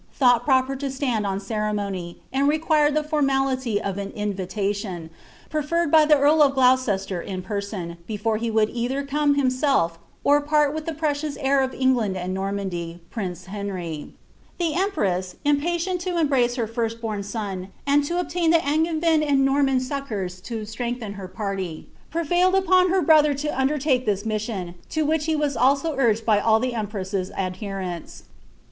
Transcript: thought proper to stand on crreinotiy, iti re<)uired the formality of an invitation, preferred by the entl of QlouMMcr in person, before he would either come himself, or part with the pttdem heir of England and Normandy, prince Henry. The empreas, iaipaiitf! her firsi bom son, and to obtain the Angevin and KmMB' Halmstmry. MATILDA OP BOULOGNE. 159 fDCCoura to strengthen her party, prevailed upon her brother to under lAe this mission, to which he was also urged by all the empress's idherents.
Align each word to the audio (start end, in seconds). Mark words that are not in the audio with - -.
thought 0.13 0.43
proper 0.43 0.75
to 0.75 0.89
stand 0.89 1.27
on 1.27 1.37
crreinotiy, 1.37 2.15
iti 2.33 2.41
re<)uired 2.41 2.95
the 2.95 3.03
formality 3.03 3.79
of 3.79 3.99
an 3.99 4.09
invitation, 4.13 5.11
preferred 5.47 5.91
by 5.91 6.05
the 6.05 6.15
entl 6.15 6.41
of 6.43 6.55
QlouMMcr 6.55 7.23
in 7.23 7.43
person, 7.43 7.97
before 8.07 8.37
he 8.37 8.49
would 8.49 8.71
either 8.71 9.03
come 9.03 9.35
himself, 9.35 9.99
or 10.23 10.41
part 10.41 10.73
with 10.73 10.87
the 10.87 10.93
pttdem 10.93 11.37
heir 11.39 11.61
of 11.61 11.75
England 11.75 12.17
and 12.17 12.33
Normandy, 12.33 12.99
prince 13.11 13.45
Henry. 13.45 14.11
The 14.57 14.73
empreas, 14.73 15.35
iaipaiitf! 15.45 16.55
her 16.57 16.67
firsi 16.67 16.99
bom 16.99 17.21
son, 17.21 17.67
and 17.85 18.03
to 18.05 18.19
obtain 18.19 18.49
the 18.49 18.65
Angevin 18.67 19.21
and 19.21 19.47
KmMB' 19.47 19.81
Halmstmry. 19.81 19.81
MATILDA 19.85 19.97
OP 20.01 20.09
BOULOGNE. 20.09 20.09
159 20.09 20.25
fDCCoura 20.39 20.43
to 20.45 20.65
strengthen 20.65 21.13
her 21.13 21.27
party, 21.27 21.89
prevailed 22.09 22.55
upon 22.55 22.89
her 22.89 23.03
brother 23.03 23.35
to 23.35 23.49
under 23.55 23.77
lAe 23.77 23.99
this 23.99 24.25
mission, 24.25 24.73
to 24.89 25.05
which 25.05 25.25
he 25.25 25.35
was 25.35 25.55
also 25.55 25.93
urged 25.95 26.25
by 26.25 26.39
all 26.39 26.59
the 26.59 26.73
empress's 26.73 27.29
idherents. 27.37 28.23